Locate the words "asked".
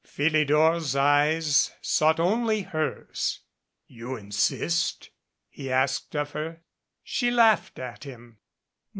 5.71-6.15